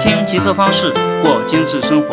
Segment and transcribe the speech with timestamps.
[0.00, 0.90] 听极客方式
[1.22, 2.08] 过精致生活，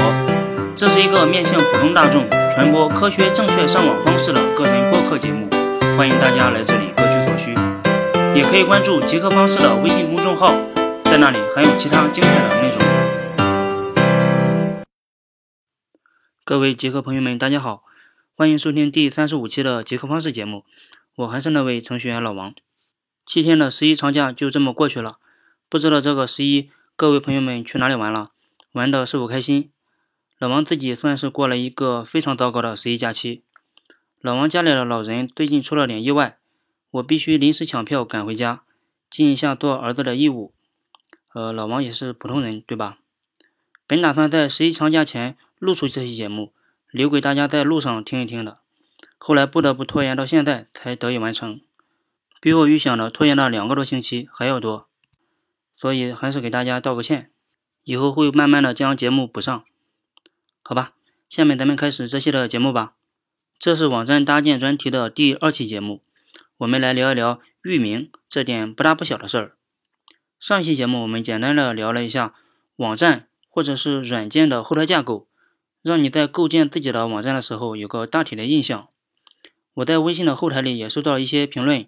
[0.76, 5.50] 这是一个面向普通大众传播科学正确上网方式的个人播客节目，
[5.98, 7.56] 欢迎大家来这里各取所需。
[8.36, 10.54] 也可以关注极客方式的微信公众号，
[11.06, 12.78] 在那里还有其他精彩的内容。
[16.44, 17.84] 各位极客朋友们，大家好，
[18.36, 20.66] 欢迎收听第三十五期的极客方式节目，
[21.16, 22.54] 我还是那位程序员老王。
[23.26, 25.20] 七天的十一长假就这么过去了，
[25.70, 26.70] 不知道这个十一
[27.00, 28.32] 各位朋友们去哪里玩了，
[28.72, 29.70] 玩的是否开心？
[30.40, 33.44] 老王自己算是过了一个非常糟糕的十一假期。
[34.20, 36.40] 老王家里的老人最近出了点意外，
[36.90, 38.64] 我必须临时抢票赶回家，
[39.12, 40.56] 尽一下做儿子的义务。
[41.36, 42.98] 呃，老王也是普通人，对吧？
[43.86, 46.52] 本打算在十一长假前录出这期节目，
[46.90, 48.58] 留给大家在路上听一听的，
[49.20, 51.62] 后来不得不拖延到现在才得以完成。
[52.42, 54.87] 比我预想的拖延了两个多星期还要多，
[55.78, 57.32] 所以还是给大家道个歉，
[57.84, 59.64] 以后会慢慢的将节目补上，
[60.64, 60.94] 好吧？
[61.30, 62.96] 下面咱们开始这期的节目吧。
[63.60, 66.02] 这是网站搭建专题的第二期节目，
[66.58, 69.56] 我们来聊一聊域名这点不大不小的事儿。
[70.40, 72.34] 上一期节目我们简单的聊了一下
[72.76, 75.28] 网站或者是软件的后台架构，
[75.82, 78.88] 让你在构建自己的网站的时候有个大体的印象。
[79.76, 81.88] 我在微信的后台里也收到了一些评论。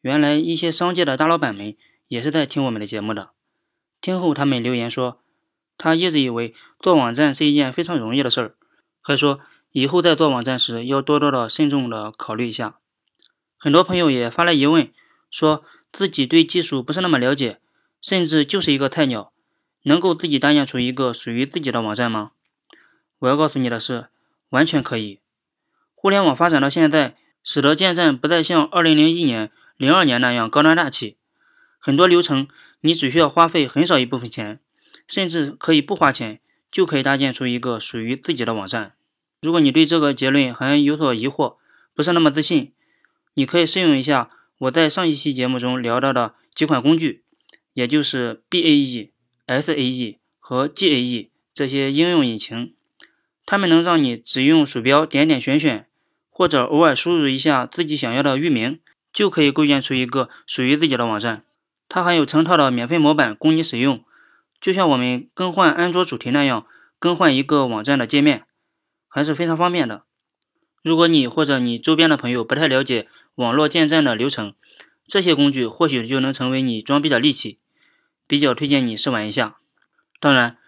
[0.00, 1.76] 原来一些商界的大老板们
[2.08, 3.30] 也是在听我们的节目的。
[4.00, 5.20] 听后，他们留言说，
[5.76, 8.54] 他一直以为做网站是一件非常容易的事儿，
[9.00, 12.78] 还说以后在做网站时要多多的慎重的考虑一下。
[13.56, 14.92] 很多朋友也发来疑问，
[15.30, 17.60] 说自己对技术不是那么了解，
[18.00, 19.32] 甚至就是一个菜鸟，
[19.82, 22.32] 能够自己搭建出一个属于自己的网站吗？
[23.18, 24.08] 我要告诉你的是，
[24.50, 25.20] 完全可以。
[25.94, 29.50] 互联网发展到现在，使得建站不再像二零零一年。
[29.76, 31.17] 零二年那样高端大气，
[31.78, 32.48] 很多流程
[32.80, 34.60] 你只需要花费很少一部分钱，
[35.06, 36.40] 甚至可以不花钱
[36.70, 38.94] 就可以搭建出一个属于自己的网站。
[39.40, 41.56] 如果你对这个结论还有所疑惑，
[41.94, 42.72] 不是那么自信，
[43.34, 47.22] 你可以试用一下我在上一期节目中聊到的几款工具，
[47.74, 49.10] 也就是 B A E、
[49.46, 52.74] S A E 和 G A E 这些应用引擎，
[53.46, 55.86] 它们能让你只用鼠标点点选选，
[56.30, 58.80] 或者偶尔输入一下自己想要的域名。
[59.10, 61.42] 就可以构建出一个属于自己的网站，
[61.88, 64.04] 它还有成套的免费模板供你使用，
[64.60, 66.66] 就像我们更换安卓主题那样
[66.98, 68.44] 更换一个网站的界面，
[69.08, 70.02] 还是非常方便的。
[70.82, 74.54] 如果你或者你周边的朋友不太了解网络建站的流程，
[75.06, 77.58] 这些工具或许就能成为你装逼的利器，
[78.26, 79.56] 比较推荐你试玩一下。
[80.20, 80.58] 当然，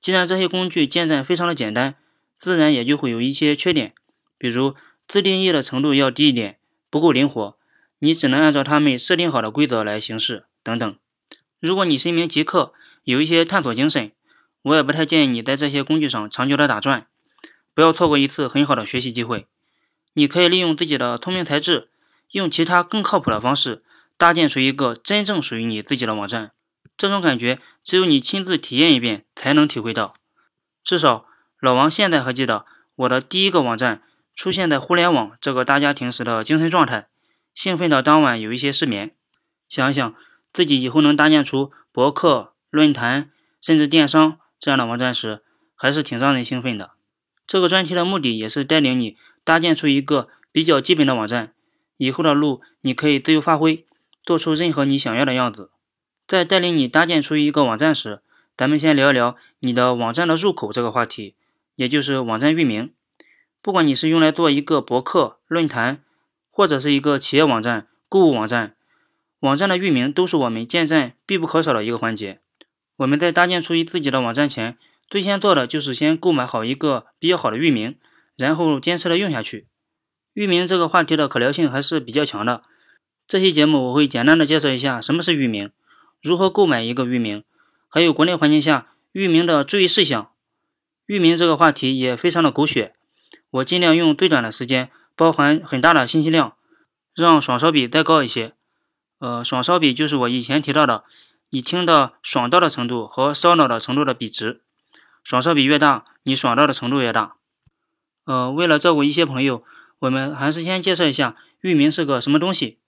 [0.00, 1.96] 既然这些工具建站非常的简单，
[2.38, 3.94] 自然也就会有一些缺点，
[4.38, 4.74] 比如
[5.06, 6.58] 自定义的程度要低一点，
[6.88, 7.56] 不够灵活。
[7.98, 10.96] 你只能按照他们设定好的规则来行事，等等。
[11.58, 12.72] 如果你是一名极客，
[13.04, 14.12] 有一些探索精神，
[14.62, 17.06] 我也不太建议你在这些工具上长久的打转，
[17.74, 19.46] 不要错过一次很好的学习机会。
[20.14, 21.88] 你可以利用自己的聪明才智，
[22.32, 23.82] 用其他更靠谱的方式
[24.16, 26.52] 搭建出一个真正属于你自己的网站。
[26.96, 30.14] 这种感觉只有你亲自体验一遍才能体会到。
[30.84, 31.26] 至少
[31.60, 32.66] 老王现在还记得
[32.96, 34.02] 我的第一个网站
[34.34, 37.08] 出现在互联网这个大家庭时的精神状态。
[37.54, 39.14] 兴奋到当晚有一些失眠，
[39.68, 40.14] 想一想
[40.52, 43.30] 自己以后能搭建出博客、论坛，
[43.60, 45.42] 甚至电商这样的网站时，
[45.74, 46.92] 还是挺让人兴奋的。
[47.46, 51.52] 这个专题的目的也是带领你搭建出一个比较基本的网站，
[51.96, 53.84] 以后的路你可以自由发挥，
[54.24, 55.70] 做出任何你想要的样子。
[56.26, 58.20] 在带领你搭建出一个网站时，
[58.56, 61.34] 咱们先聊一聊你的网站的入口这个话题，
[61.74, 62.92] 也就是网站域名。
[63.62, 66.04] 不管你是用来做一个博客、论坛，
[66.50, 68.76] 或者是一个企业网站、购物网站，
[69.40, 72.40] 网站的域名都是我们建站必不可少的一个环节。
[72.96, 74.76] 我们在搭建出一自己的网站前，
[75.08, 77.96] 最先做的就是先购买好一个比较好的域名，
[78.36, 79.66] 然后坚持的用下去。
[80.34, 82.62] 域名这个话题的可聊性还是比较强的。
[83.26, 85.70] 这期节目我会简单的介绍一下什么是域名，
[86.22, 87.42] 如何购买一个域名，
[87.88, 90.30] 还有国内环境下域名的注意事项。
[91.06, 92.94] 域名这个话题也非常的狗血，
[93.50, 94.90] 我尽量用最短的时间。
[95.16, 96.56] 包含很大的信息量，
[97.14, 98.54] 让爽烧比再高一些。
[99.20, 101.04] 呃，爽烧比就是我以前提到的，
[101.50, 104.60] 你听的爽到的程度和烧脑的程度的比值。
[105.22, 107.36] 爽烧比越大，你爽到的程度越大。
[108.24, 109.62] 呃，为了照顾一些朋友，
[110.00, 112.78] 我们还是先介绍一下域名是个什么东西。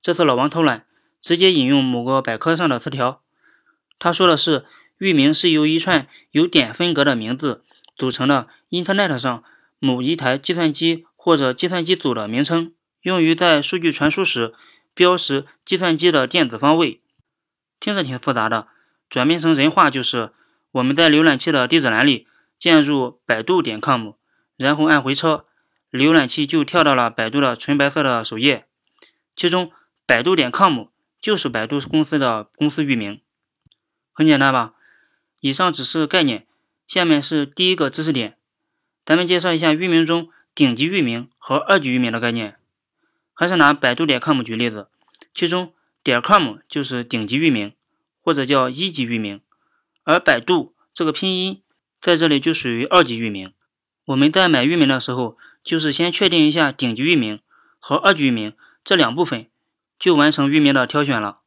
[0.00, 0.86] 这次老王偷懒，
[1.20, 3.20] 直接引用某个百科上的词条。
[3.98, 4.64] 他说的是，
[4.98, 7.64] 域名是由一串由点分隔的名字
[7.96, 9.42] 组成的 Internet 上
[9.78, 11.06] 某一台计算机。
[11.24, 14.52] 或者计算机组的名称，用于在数据传输时
[14.94, 17.02] 标识计算机的电子方位。
[17.80, 18.68] 听着挺复杂的，
[19.10, 20.32] 转变成人话就是：
[20.72, 22.26] 我们在浏览器的地址栏里
[22.58, 24.12] 键入百度点 com，
[24.56, 25.44] 然后按回车，
[25.90, 28.66] 浏览器就跳到了百度的纯白色的首页。
[29.36, 29.72] 其中，
[30.06, 30.86] 百度点 com
[31.20, 33.20] 就是百度公司的公司域名。
[34.12, 34.74] 很简单吧？
[35.40, 36.46] 以上只是概念，
[36.86, 38.38] 下面是第一个知识点，
[39.04, 42.56] 咱们介绍一下域名中顶级域名和二级域名的概念。
[43.34, 44.88] 还是拿百度点 com 举例子，
[45.34, 47.72] 其中点 com 就是顶级域名，
[48.22, 49.40] 或者叫一级域名，
[50.04, 51.60] 而百度这个拼音
[52.00, 53.52] 在这里就属于二级域名。
[54.06, 57.40] 我们在买域名的时候，就是先确定一下顶级域名
[57.78, 58.54] 和二级域名
[58.84, 59.46] 这两部分，
[59.98, 61.40] 就完成域名的挑选了。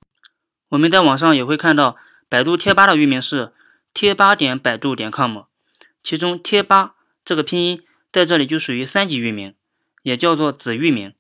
[0.69, 1.95] 我们在网上也会看到，
[2.28, 3.54] 百度贴吧的域名是
[3.94, 5.44] 贴吧点百度点 com，
[6.04, 9.54] 其中贴吧这个拼音在这里就属于三级域名，
[10.01, 11.13] 也叫做子域名。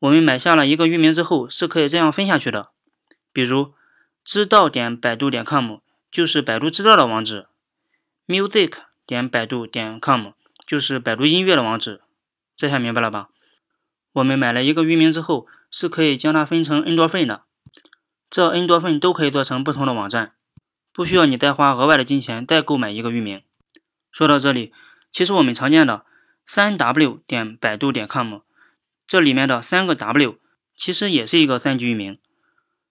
[0.00, 2.70] 我们买下了一个域名之后，是可以这样分下去的。
[3.32, 3.74] 比如，
[4.24, 5.78] 知道点百度点 com
[6.10, 7.46] 就是百度知道的网址
[8.26, 8.72] ，music
[9.06, 10.32] 点百度点 com
[10.66, 12.00] 就是百度音乐的网址。
[12.56, 13.28] 这下明白了吧？
[14.12, 17.42] 我们买了一个域名之后，是可以将它分成 n 多份的，
[18.30, 20.32] 这 n 多份都可以做成不同的网站，
[20.92, 23.42] 不需要你再花额外的金钱再购买一个域名。
[24.12, 24.72] 说到这里，
[25.12, 26.04] 其实我们常见的
[26.46, 28.40] 三 w 点百度点 com。
[29.08, 30.36] 这里面的三个 W
[30.76, 32.18] 其实也是一个三级域名，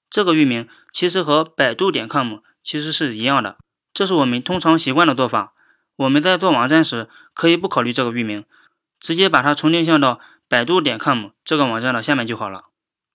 [0.09, 3.57] 这个域名其实和百度点 com 其实是一样的，
[3.93, 5.53] 这是我们通常习惯的做法。
[5.95, 8.45] 我们在做网站时可以不考虑这个域名，
[8.99, 10.19] 直接把它重定向到
[10.49, 12.65] 百度点 com 这个网站的下面就好了。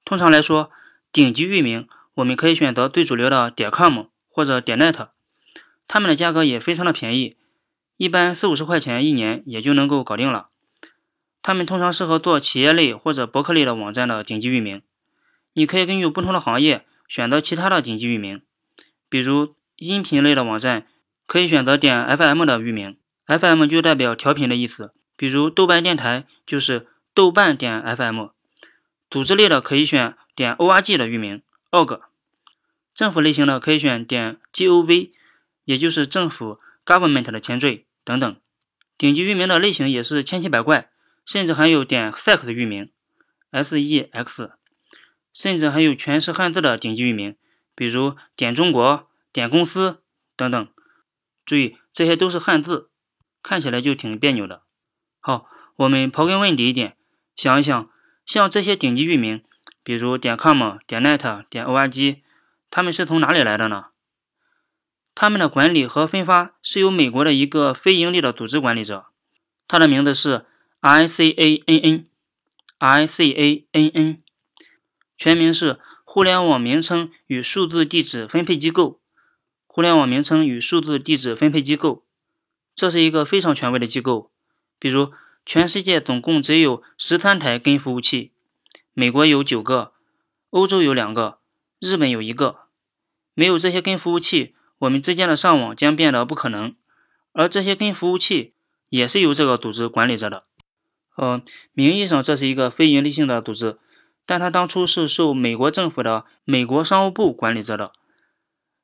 [0.04, 0.70] 通常来说，
[1.10, 5.08] 顶级域名我们可以选择最主流的点 com 或者点 net，
[5.88, 7.36] 它们的价格也非常的便宜，
[7.96, 10.50] 一般四五十块钱一年也就能够搞定了。
[11.42, 14.80] 他们通常适合做企业类或者博客类的网站的顶级域名。
[15.54, 18.40] 你可以根据不同的行业选择其他的顶级域名，
[19.08, 20.86] 比如音频类的网站
[21.26, 22.96] 可以选择点 FM 的域名
[23.26, 24.94] ，FM 就代表调频的意思。
[25.16, 28.28] 比如豆瓣电台就是豆瓣点 FM。
[29.10, 32.00] 组织类的可以选点 org 的域名，org。
[32.94, 35.10] 政府类型的可以选点 gov，
[35.64, 38.36] 也就是政府 government 的前缀等等。
[38.96, 40.91] 顶级域名的类型也是千奇百怪。
[41.24, 42.90] 甚至还有点 sex 域名
[43.52, 44.50] ，sex，
[45.32, 47.36] 甚至还有全是汉字的顶级域名，
[47.74, 50.02] 比如点中国、点公司
[50.36, 50.68] 等等。
[51.44, 52.90] 注意，这些都是汉字，
[53.42, 54.62] 看起来就挺别扭的。
[55.20, 55.46] 好，
[55.76, 56.96] 我们刨根问底一点，
[57.36, 57.90] 想一想，
[58.26, 59.44] 像这些顶级域名，
[59.84, 62.20] 比如点 com、点 net、点 org，
[62.68, 63.86] 他们是从哪里来的呢？
[65.14, 69.06] 他们的管理和分发是由美国的一个非盈利的组织管理者，
[69.68, 70.46] 他的名字是。
[70.84, 74.22] I C A N N，I C A N N，
[75.16, 79.00] 全名是互联网名称与数字地址分配机构。
[79.68, 82.04] 互联网名称与数字地址分配机构，
[82.74, 84.32] 这是一个非常权威的机构。
[84.80, 85.12] 比如，
[85.46, 88.32] 全世界总共只有十三台根服务器，
[88.92, 89.92] 美国有九个，
[90.50, 91.38] 欧洲有两个，
[91.78, 92.62] 日本有一个。
[93.34, 96.74] 没有这些根服务器，我们之间的上网将变得不可能。
[97.30, 98.54] 而这些根服务器
[98.88, 100.46] 也是由这个组织管理着的。
[101.14, 101.42] 呃，
[101.74, 103.78] 名义上这是一个非营利性的组织，
[104.24, 107.92] 但它当初是受美国政府的美国商务部管理着的。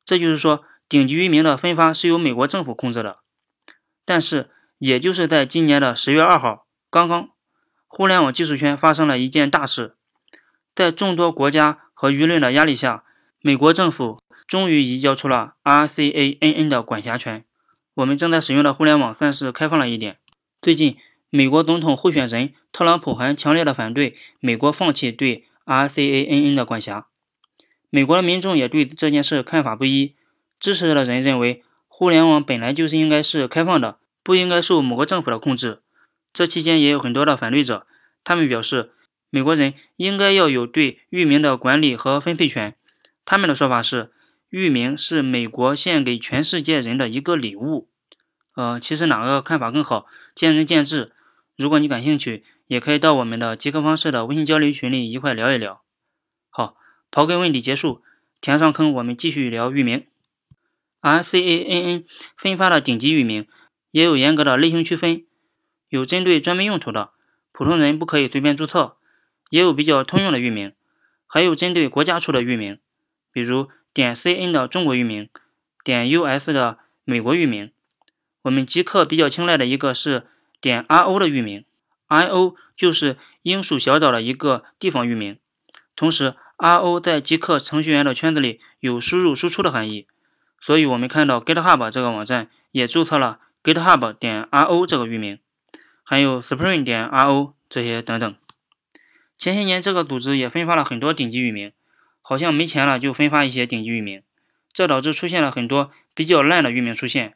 [0.05, 3.21] 这就是说，顶级域名的分发是由美国政府控制的。
[4.05, 7.31] 但是，也就是在今年的十月二号，刚刚，
[7.87, 9.97] 互联网技术圈发生了一件大事，
[10.75, 13.05] 在众多国家和舆论的压力下，
[13.41, 17.45] 美国政府终于移交出了 RCANN 的管辖权。
[17.95, 20.19] 我们正在使用的互联网算是开放了一点。
[20.61, 20.99] 最近。
[21.31, 27.07] 美国总统候选人特朗普还强烈的反对美国放弃对 RCANN 的管辖。
[27.91, 30.15] 美国的民众也对这件事看法不一。
[30.59, 35.83] 支持的人认为，互联网本来就是应该是开放的，不应该受某个政府的控制。
[36.33, 37.87] 这期间也有很多的反对者，
[38.25, 38.91] 他们表示，
[39.31, 42.75] 美国人应该要有对域名的管理和分配权。
[43.25, 44.11] 他们的说法是，
[44.49, 47.89] 域名是美国献给全世界人的一个礼物。
[48.57, 51.13] 呃，其实哪个看法更好，见仁见智。
[51.59, 55.83] 如果你感兴趣，也可以到我们的极客方式的微信交流群里一块聊一聊。
[56.51, 56.77] 好，
[57.11, 58.01] 刨根问底结束，
[58.41, 60.07] 填上坑，我们继续聊域名。
[61.01, 62.05] RCANN
[62.37, 63.49] 分发的顶级域名
[63.91, 65.27] 也有严格的类型区分，
[65.89, 67.11] 有针对专门用途的，
[67.51, 68.97] 普通人不可以随便注册；
[69.51, 70.73] 也有比较通用的域名，
[71.27, 72.79] 还有针对国家出的域名，
[73.33, 75.29] 比如点 CN 的中国域名，
[75.83, 77.73] 点 US 的美国域名。
[78.43, 80.29] 我们极客比较青睐的一个是。
[80.61, 81.65] 点 R O 的域名
[82.09, 85.39] ，io 就是英属小岛的一个地方域名。
[85.95, 90.07] 同时 R O 在极客程序员的圈子里有输入输出的含义，
[90.61, 95.39] 所以我们看到 GitHub 这个网站也注册了 GitHub 点 ro 这个域名，
[96.03, 98.35] 还有 Spring 点 ro 这些等等。
[99.37, 101.73] 前些年这个组织也分发了很多顶级域名，
[102.23, 104.23] 好像没钱了就分发一些顶级域名，
[104.73, 107.35] 这导致出现了很多比较烂的域名出现，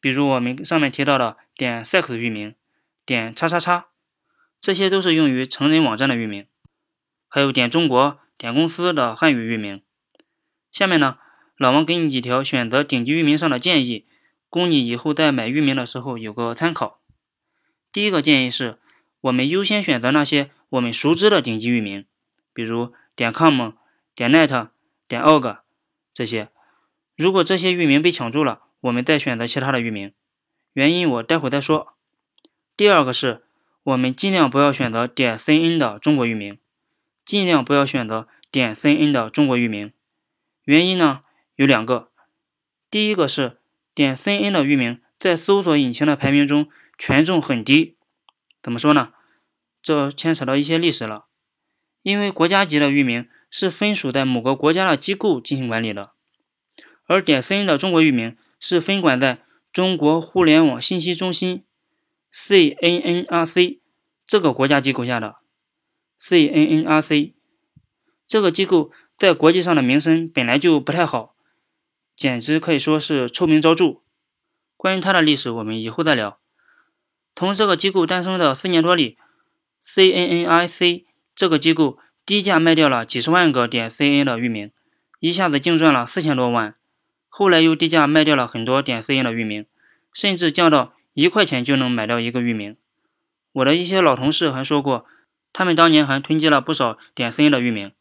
[0.00, 2.54] 比如我们上面提到的点 sex 域名、
[3.04, 3.86] 点叉叉叉，
[4.60, 6.46] 这些都是用于成人网站的域名，
[7.28, 9.82] 还有点中国、点公司的汉语域名。
[10.70, 11.18] 下面呢，
[11.56, 14.06] 老王给你几条选择顶级域名上的建议，
[14.48, 17.00] 供你以后在买域名的时候有个参考。
[17.92, 18.78] 第一个建议是，
[19.20, 22.06] 我们优先选择那些我们熟知的顶级域名，
[22.54, 23.72] 比如点 com、
[24.14, 24.68] 点 net、
[25.06, 25.58] 点 org
[26.14, 26.48] 这些。
[27.16, 30.14] 如果这些域名被抢注了，我们再选择其他的域名。
[30.72, 31.94] 原因我待会再说。
[32.76, 33.42] 第二个是，
[33.82, 36.58] 我们尽量不要选择点 cn 的中国域名，
[37.24, 39.92] 尽量不要选择点 cn 的中国域名。
[40.64, 41.20] 原因呢
[41.56, 42.10] 有两个，
[42.90, 43.58] 第一个是
[43.94, 47.96] 点 cn 的域名在搜索引擎的排名中权重很低，
[48.62, 49.12] 怎么说呢？
[49.82, 51.26] 这牵扯到一些历史了。
[52.02, 56.12] 因为国家级的域名是分属在某个国家的机构进行管理的，
[57.06, 59.40] 而点 cn 的中国域名是分管在
[59.72, 61.64] 中国互联网信息中心
[62.32, 63.78] （CNNRC）
[64.26, 65.36] 这个国家机构下的
[66.20, 67.32] CNNRC
[68.26, 68.92] 这个机构。
[69.14, 71.36] 在国际上的名声本来就不太好，
[72.16, 74.00] 简直可以说是臭名昭著。
[74.76, 76.40] 关于它的历史，我们以后再聊。
[77.36, 79.16] 从这个机构诞生的四年多里
[79.84, 81.04] ，CNNIC
[81.36, 84.72] 这个机构低价卖掉了几十万个点 CN 的域名，
[85.20, 86.74] 一下子净赚了四千多万。
[87.34, 89.64] 后来又低价卖掉了很多点 CN 的域名，
[90.12, 92.76] 甚至降到一块钱就能买到一个域名。
[93.52, 95.06] 我的一些老同事还说过，
[95.50, 97.92] 他们当年还囤积了不少点 CN 的域名。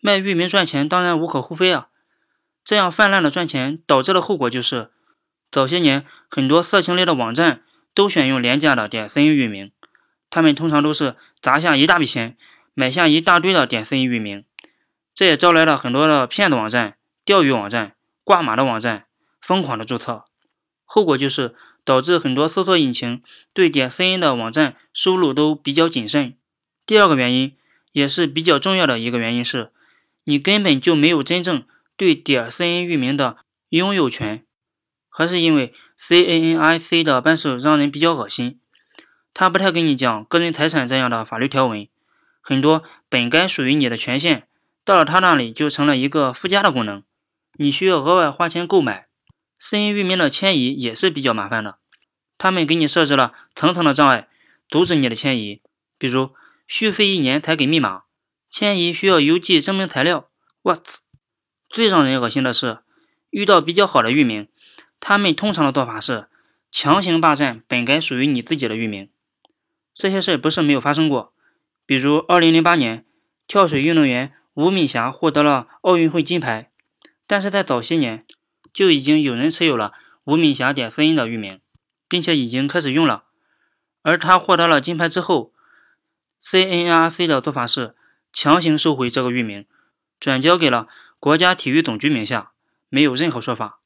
[0.00, 1.86] 卖域名赚钱当然无可厚非啊，
[2.64, 4.90] 这样泛滥的赚钱导致的后果就是，
[5.52, 7.62] 早些年很多色情类的网站
[7.94, 9.70] 都选用廉价的点 cn 域名，
[10.28, 12.36] 他们通常都是砸下一大笔钱
[12.74, 14.44] 买下一大堆的点 cn 域名，
[15.14, 19.04] 这也招来了很多的骗子网站、钓鱼网站、挂码的网站
[19.40, 20.24] 疯狂的注册，
[20.84, 21.54] 后果就是
[21.84, 26.36] 导致很多搜索引擎对点 cn 的网站收录都比较谨慎。
[26.84, 27.56] 第二个原因
[27.92, 29.70] 也是比较重要的一个原因是。
[30.26, 31.66] 你根本就没有真正
[31.98, 33.36] 对点 cn 域名的
[33.68, 34.42] 拥有权，
[35.10, 38.58] 还是因为 CNNIC 的办事让人比较恶心，
[39.34, 41.86] 他不太跟你讲个人财产这样的法律条文，
[42.40, 44.46] 很多本该属于你的权限，
[44.82, 47.02] 到了他那里就成了一个附加的功能，
[47.56, 49.08] 你需要额外花钱购买。
[49.60, 51.78] cn 域名的迁移也是比较麻烦的，
[52.36, 54.28] 他们给你设置了层层的障碍，
[54.68, 55.62] 阻止你的迁移，
[55.96, 56.30] 比如
[56.66, 58.02] 续费一年才给密码。
[58.50, 60.28] 迁移需要邮寄证明材料。
[60.62, 60.86] What？
[61.70, 62.80] 最让人恶心的是，
[63.30, 64.48] 遇到比较好的域名，
[65.00, 66.28] 他们通常的做法是
[66.70, 69.08] 强行霸占本该属于你自己的域名。
[69.94, 71.32] 这些事不是没有发生过，
[71.86, 73.06] 比如2008年，
[73.46, 76.70] 跳水运动员吴敏霞获得了奥运会金牌，
[77.26, 78.24] 但是在早些年
[78.72, 79.92] 就已经有人持有了
[80.24, 81.60] 吴敏霞点 cn 的域名，
[82.08, 83.24] 并且已经开始用了。
[84.02, 85.52] 而他获得了金牌之后
[86.42, 87.94] ，CNRC 的做法是。
[88.36, 89.64] 强行收回这个域名，
[90.18, 90.88] 转交给了
[91.20, 92.50] 国家体育总局名下，
[92.88, 93.78] 没有任何说法。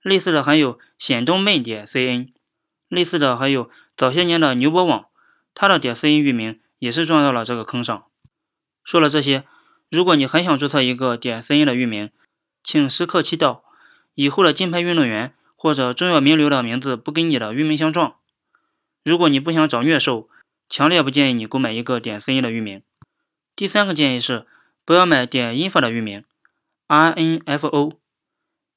[0.00, 2.32] 类似的还有显东妹点 cn，
[2.88, 5.08] 类似的还有早些年的牛博网，
[5.52, 8.06] 它的点 cn 域名也是撞到了这个坑上。
[8.82, 9.44] 说了这些，
[9.90, 12.10] 如果你很想注册一个点 cn 的域名，
[12.64, 13.60] 请时刻祈祷
[14.14, 18.16] 以后的金牌运动员或者重要名流的名字不跟你的域名相撞。
[19.04, 20.28] 如果你不想找虐受，
[20.68, 22.82] 强烈不建议你购买一个点 cn 的域名。
[23.54, 24.46] 第三个建议是，
[24.84, 26.24] 不要买点 info 的域名
[26.88, 27.92] ，info。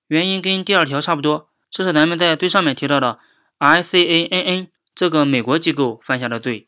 [0.07, 3.19] 原因跟第二条差不多，这是咱们在最上面提到的
[3.59, 6.67] ICANN 这个美国机构犯下的罪。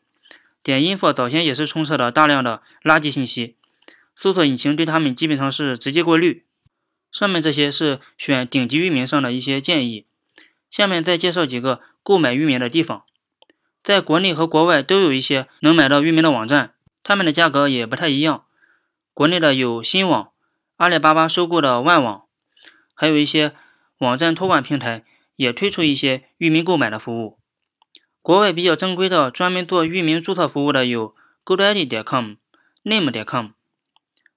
[0.62, 3.56] 点 info 早先也是充斥了大量的垃圾信息，
[4.16, 6.44] 搜索引擎对他们基本上是直接过滤。
[7.12, 10.06] 上面这些是选顶级域名上的一些建议，
[10.70, 13.04] 下面再介绍几个购买域名的地方。
[13.82, 16.74] 在国内和国外都有一些能买到域名的网站。
[17.02, 18.44] 他们的价格也不太一样，
[19.14, 20.32] 国内的有新网，
[20.76, 22.24] 阿里巴巴收购的万网，
[22.94, 23.54] 还有一些
[23.98, 25.02] 网站托管平台
[25.36, 27.38] 也推出一些域名购买的服务。
[28.20, 31.14] 国外比较正规的专门做域名注册服务的有
[31.46, 32.34] GoDaddy.com、
[32.82, 33.46] Name.com，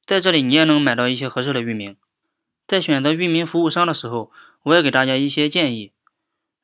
[0.06, 1.98] 在这里你也能买到一些合适的域名。
[2.68, 4.32] 在选择域名服务商的时候，
[4.64, 5.92] 我也给大家一些建议：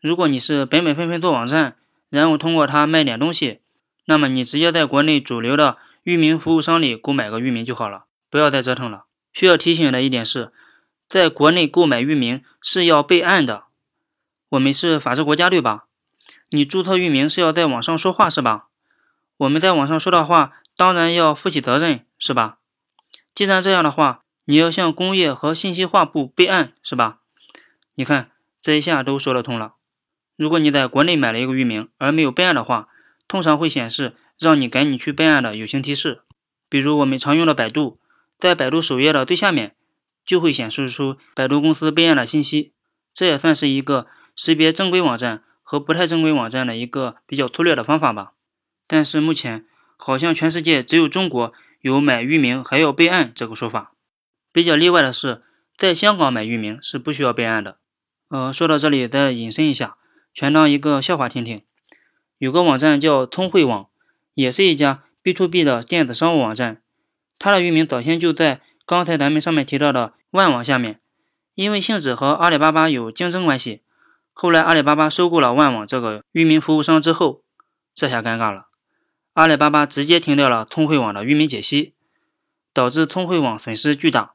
[0.01, 1.75] 如果你是本本分分做网站，
[2.09, 3.59] 然后通过它卖点东西，
[4.05, 9.05] 那么你直接在国内主流的域名服务商里购买个域名就好了，不要再折腾了。
[9.33, 10.51] 需要提醒的一点是，
[11.07, 13.65] 在国内购买域名是要备案的。
[14.49, 15.85] 我们是法治国家，对吧？
[16.49, 18.67] 你注册域名是要在网上说话，是吧？
[19.37, 22.57] 我们在网上说的话，当然要负起责任，是吧？
[23.35, 27.19] 既然这样的话，你要向工业和信息化部备案，是吧？
[27.93, 29.75] 你看，这一下都说得通了。
[30.35, 32.87] 如果你在国内买了一个域名而没有备案的话，
[33.27, 36.23] 通常会显示让你赶紧去备案的友情提示。
[36.67, 37.99] 比如我们常用的百度，
[38.39, 39.75] 在百度首页的最下面
[40.25, 42.73] 就会显示出百度公司备案的信息。
[43.13, 48.31] 这也算是一个识别正规网站和不太正规网站的一个比较粗略的方法吧。
[48.87, 53.93] 但是目前好像全世界只有中国有买域名还要备案这个说法。
[54.51, 55.43] 比较例外的是，
[55.77, 57.77] 在香港买域名是不需要备案的。
[58.29, 59.97] 呃，说到这里再引申一下，
[60.33, 61.61] 全当一个笑话听听。
[62.37, 63.87] 有个网站叫通惠网，
[64.33, 66.81] 也是一家 B to B 的电子商务网站。
[67.37, 70.99] 它的域名早先就在刚才咱们上面提到的万网下面，
[71.55, 73.83] 因为性质和阿里巴巴有竞争关系。
[74.33, 77.43] 后来阿里巴巴收购了万网这个域名服务商之后，
[77.93, 78.67] 这下尴尬了。
[79.33, 81.93] 阿里巴巴直接停掉了通惠网的域名解析，
[82.73, 84.33] 导致通惠网损失巨大。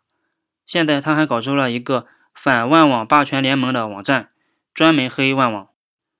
[0.66, 4.30] 现在他还搞出了一个反万网霸权联盟的网站，
[4.72, 5.68] 专门黑万网。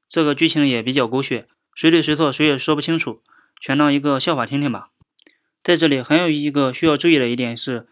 [0.08, 3.22] 这个剧情也比较狗血，谁对谁错谁也说不清楚，
[3.60, 4.90] 全当一个笑话听听吧。
[5.62, 7.88] 在这里还有一个需要注意的一点是，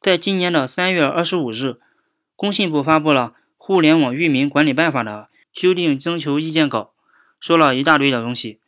[0.00, 1.80] 在今年的三月二十五日，
[2.36, 6.92] 工信部发布了《互联网域名管理办法》的修订征求意见稿，
[7.40, 8.60] 说了一大堆的东西。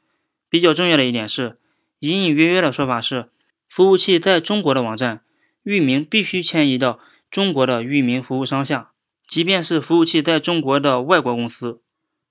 [0.48, 1.58] 比较重要的一点是，
[1.98, 3.28] 隐隐约约的说法是，
[3.68, 5.20] 服务器在中国的网站
[5.62, 6.98] 域名必须迁移到
[7.30, 8.90] 中国的域名服务商下，
[9.26, 11.80] 即便是服务器在中国的外国公司。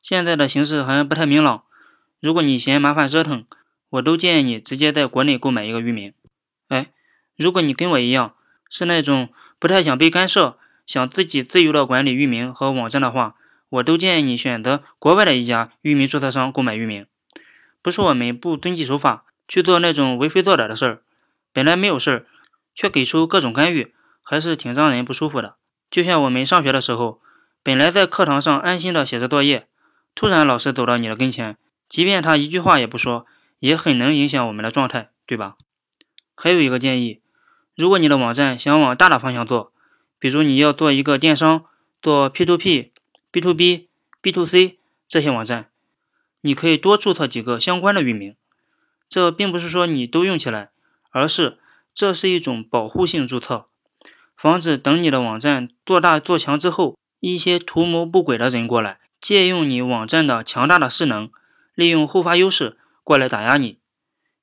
[0.01, 1.63] 现在的形势还不太明朗，
[2.19, 3.45] 如果你嫌麻烦折腾，
[3.89, 6.13] 我都建议你直接在国内购买一个域名。
[6.69, 6.87] 哎，
[7.35, 8.33] 如果你跟我一样
[8.69, 13.35] 是那种不太想被干涉、想自己自由的管理域名和网站的话，
[13.69, 17.05] 我都建议你选择国外的一家域名注册商购买域名。
[17.81, 21.01] 不是我们不遵纪守法，去做那种为非作歹的事儿，
[21.53, 22.25] 本来没有事儿，
[22.73, 23.93] 却给出各种干预，
[24.29, 25.55] 还是挺让人不舒服的。
[25.89, 27.21] 就像我们上学的时候，
[27.63, 29.67] 本来在课堂上安心的写着作业，
[30.13, 31.55] 突然老师走到你的跟前，
[31.87, 33.25] 即便他一句话也不说，
[33.59, 35.55] 也很能影响我们的状态，对吧？
[36.35, 37.21] 还有一个建议，
[37.73, 39.71] 如果你的网站想往大的方向做，
[40.19, 41.63] 比如你要做一个电商，
[42.01, 42.91] 做 P to P、
[43.31, 43.87] B to B、
[44.21, 45.69] B to C 这些网站。
[46.41, 48.35] 你可以多注册几个相关的域名，
[49.07, 50.71] 这并不是说你都用起来，
[51.11, 51.59] 而是
[51.93, 53.67] 这是一种保护性注册，
[54.38, 61.32] 防止等你的网站做大做强之后，一些图谋不轨的人过来，借用你网站的强大的势能，
[61.73, 63.80] 利用后发优势过来打压你。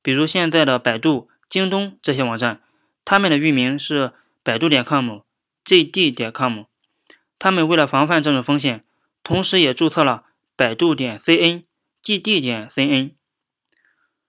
[0.02, 2.60] 比如现在的百度、京东这些网站，
[3.04, 5.20] 他们的域名是百度点 com、
[5.64, 6.64] jd 点 com，
[7.38, 8.84] 他们为了防范这种风险，
[9.22, 10.24] 同时也注册了
[10.56, 11.62] 百度点 cn。
[12.04, 13.12] gd 点 cn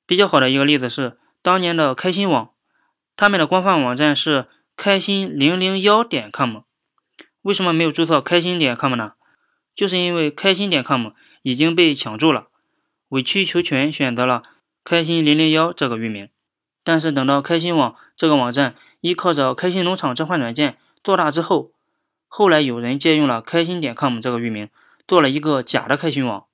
[0.06, 2.52] 比较好的一个例子是当年的开心网，
[3.18, 6.62] 他们的官方网站是开心零零幺点 com。
[7.42, 9.14] 为什么没有注册开心点 com 呢？
[9.76, 11.12] 就是因为开心点 com
[11.44, 12.48] 已经被抢注了，
[13.10, 14.44] 委曲求全选择了
[14.84, 16.30] 开心零零幺这个域名。
[16.84, 21.72] 但是等到开心网这个网站依靠着开心农场这款软件做大之后，
[22.28, 24.70] 后来有人借用了开心点 com 这个域名，
[25.08, 26.46] 做了一个假的开心网。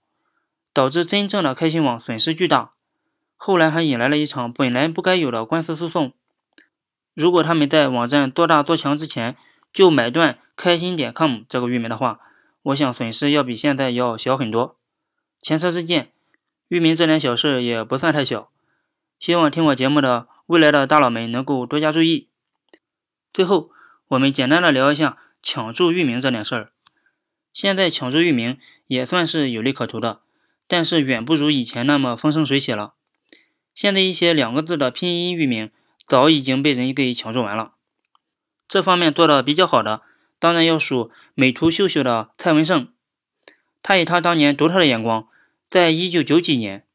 [0.73, 2.71] 导致真正的开心网损失巨大，
[3.35, 6.13] 后来还引来了一场本来不该有的官司诉讼。
[7.13, 9.35] 如果他们在网站做大做强之前
[9.73, 12.19] 就买断开心点 com 这个域名的话，
[12.63, 14.77] 我想损失要比现在要小很多。
[15.41, 16.11] 前车之鉴，
[16.67, 18.49] 域名这点小事也不算太小。
[19.19, 22.27] 希望听我节目的未来的大佬们能够多加注意。
[23.33, 23.69] 最后，
[24.09, 26.71] 我们简单的聊一下抢注域名这点事儿。
[27.53, 30.21] 现在抢注域名也算是有利可图的。
[30.67, 32.93] 但是远不如以前那么风生水起了。
[33.75, 35.69] 现在一些两个字的拼音域名
[36.11, 37.71] 早已经被人给抢注完了。
[38.67, 40.01] 这方面做的比较好的，
[40.39, 42.89] 当然要数美图秀秀的蔡文胜。
[43.81, 45.29] 他以他当年独特的眼光，
[45.69, 46.85] 在一九九几年，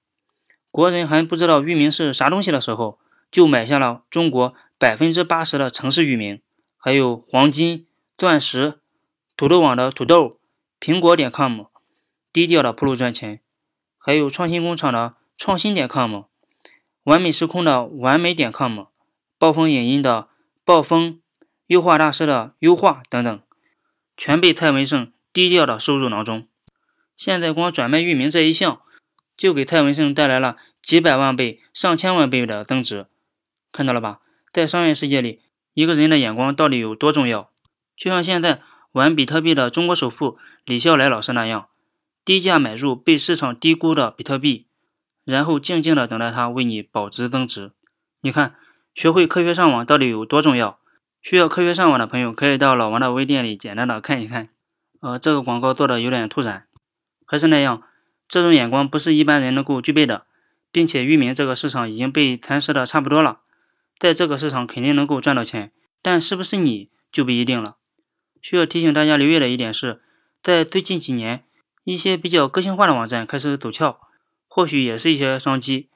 [0.70, 2.98] 国人还不知道域名是啥东西的时候，
[3.30, 6.42] 就买下了中国百分之八十的城市域名，
[6.76, 7.86] 还有黄金、
[8.18, 8.80] 钻石、
[9.34, 10.38] 土豆网的土豆、
[10.78, 11.62] 苹果点 com，
[12.30, 13.40] 低调的铺路赚钱。
[13.96, 16.24] 还有创新工厂的创新点 com，
[17.04, 18.88] 完美时空的完美点 com，
[19.38, 20.28] 暴风影音的
[20.64, 21.20] 暴风，
[21.66, 23.40] 优化大师的优化等等，
[24.16, 26.46] 全被蔡文胜低调的收入囊中。
[27.16, 28.80] 现在光转卖域名这一项，
[29.36, 33.06] 就给蔡文胜带来了几百万倍、上千万倍的增值。
[33.72, 34.20] 看到了吧？
[34.52, 35.42] 在商业世界里，
[35.74, 37.50] 一个人的眼光到底有多重要？
[37.96, 41.68] 就像现在玩比特币的中国首富李笑来老师那样，
[42.24, 44.66] 低价买入被市场低估的比特币，
[45.24, 47.72] 然后静静的等待它为你保值增值。
[48.22, 48.56] 你看，
[48.96, 50.78] 学会科学上网到底有多重要？
[51.20, 54.48] 需要科学上网的朋友可以到老王的微店里简单的看一看。
[55.02, 56.66] 呃，这个广告做的有点突然，
[57.26, 57.82] 还是那样，
[58.26, 60.24] 这种眼光不是一般人能够具备的，
[60.72, 63.40] 并且域名这个市场已经被蚕食的差不多了，
[63.98, 67.76] 在这个市场肯定能够赚到钱，但是不是你就不一定了。
[68.40, 70.00] 需要提醒大家留意的一点是，
[70.42, 71.44] 在最近几年，
[71.84, 73.98] 一些比较个性化的网站开始走俏，
[74.48, 75.90] 或许也是一些商机，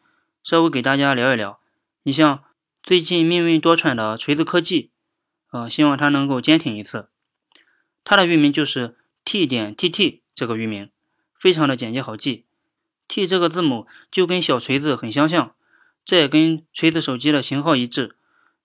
[0.44, 1.58] 稍微给大家聊一聊。
[2.02, 2.42] 你像
[2.90, 4.90] 最近命运多舛的锤子科技，
[5.52, 7.08] 呃，希望它能够坚挺一次。
[8.02, 10.90] 它的域名就是 t 点 tt 这个域名，
[11.32, 12.46] 非常的简洁好记。
[13.06, 15.54] t 这个字母就跟小锤子很相像，
[16.04, 18.16] 这也跟锤子手机的型号一致。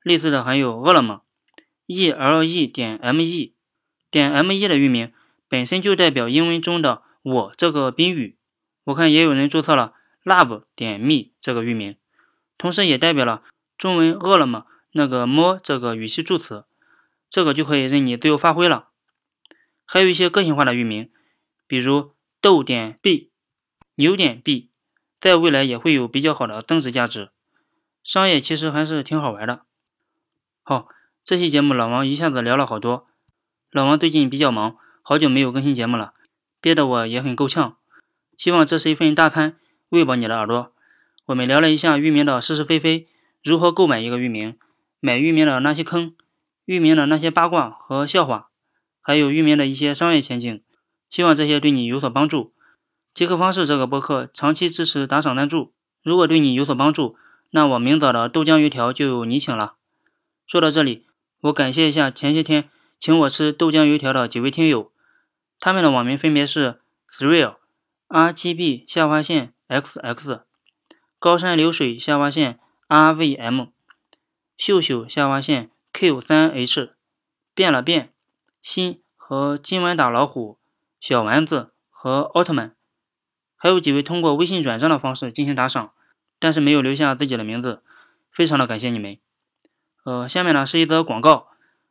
[0.01, 1.21] 类似的还有饿了么
[1.85, 3.53] ，ele 点 me
[4.09, 5.13] 点 me 的域名
[5.47, 8.39] 本身就代表英文中的我这个宾语。
[8.85, 11.95] 我看也有人注册了 love 点 me 这个域名。
[12.57, 13.43] 同时也代表了
[13.77, 16.65] 中文饿了么那个么这个语气助词，
[17.29, 18.89] 这个就可以任你自由发挥了。
[19.85, 21.11] 还有一些个性化的域名，
[21.67, 23.31] 比如豆点 b、
[23.95, 24.69] 牛点 b，
[25.19, 27.29] 在未来也会有比较好的增值价值。
[28.03, 29.63] 商业其实还是挺好玩的。
[30.63, 30.87] 好，
[31.23, 33.07] 这期节目老王一下子聊了好多。
[33.71, 36.13] 老王最近比较忙，好久没有更新节目了，
[36.61, 37.77] 憋得我也很够呛。
[38.37, 39.57] 希望这是一份大餐，
[39.89, 40.71] 喂饱你的耳朵。
[41.25, 43.07] 我们聊了一下域名的是是非非，
[43.45, 44.57] 如何购买一个域名，
[44.99, 46.15] 买域名的那些坑，
[46.65, 48.49] 域名的那些八卦和笑话，
[48.99, 50.63] 还有域名的一些商业前景。
[51.11, 52.55] 希望这些对你有所帮助。
[53.13, 57.15] 杰克方式这个播客长期支持打赏赞助，如果对你有所帮助，
[57.51, 59.75] 那我明早的豆浆油条就有你请了。
[60.47, 61.05] 说到这里，
[61.41, 64.91] 我感谢一下前些天请我吃豆浆油条的几位听友，
[65.59, 66.79] 他们的网名分别是
[67.11, 67.57] Thrill、
[68.07, 70.41] RGB 下划线 XX。
[71.19, 73.69] 高山流水下划线 RVM，
[74.59, 76.91] 秀秀下划线 Q3H，
[77.55, 78.13] 变了变，
[78.61, 80.59] 心和今晚打老虎，
[81.01, 82.75] 小丸子和奥特曼，
[83.55, 85.93] 还有几位通过微信转账的方式进行打赏，
[86.37, 87.81] 但是没有留下自己的名字，
[88.31, 89.17] 非常的感谢你们。
[90.03, 91.47] 呃，下面呢是一则广告，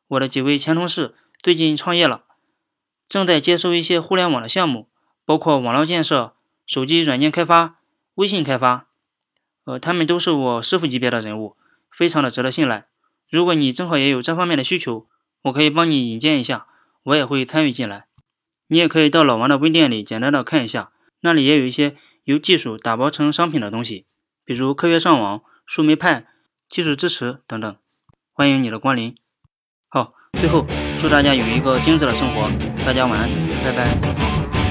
[0.07, 2.23] 我的几位前同事最近创业了，
[3.09, 4.89] 正在接收一些互联网的项目，
[5.25, 7.81] 包括网络建设、手机软件开发、
[8.15, 8.87] 微信开发。
[9.65, 11.57] 呃，他们都是我师傅级别的人物，
[11.91, 12.87] 非常的值得信赖。
[13.31, 15.07] 如果你正好也有这方面的需求，
[15.43, 16.67] 我可以帮你引荐一下，
[17.05, 18.07] 我也会参与进来。
[18.69, 24.07] 你也可以到老王的微店里简单的看一下，那里也有一些由技术打包成商品的东西，
[24.45, 26.27] 比如科学上网、树莓派、
[26.69, 27.77] 技术支持等等。
[28.33, 29.15] 欢迎你的光临。
[29.89, 30.67] 好，最后
[30.99, 32.51] 祝大家有一个精致的生活，
[32.85, 33.31] 大家晚安，
[33.63, 34.64] 拜拜。